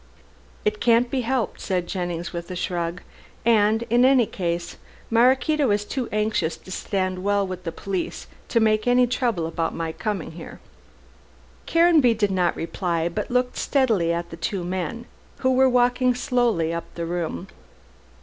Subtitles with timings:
[0.65, 3.03] "It can't be helped," said Jennings with a shrug;
[3.45, 4.77] "and, in any case,
[5.11, 9.75] Maraquito is too anxious to stand well with the police to make any trouble about
[9.75, 10.59] my coming here."
[11.67, 15.05] Caranby did not reply, but looked steadily at the two men
[15.41, 17.47] who were walking slowly up the room.